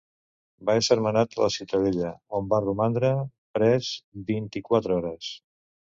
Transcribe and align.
Va 0.69 0.75
esser 0.79 0.97
menat 1.07 1.35
a 1.37 1.43
la 1.43 1.49
Ciutadella, 1.57 2.11
on 2.39 2.49
va 2.55 2.63
romandre 2.65 3.13
pres 3.59 3.95
vint-i-quatre 4.37 5.01
hores. 5.01 5.35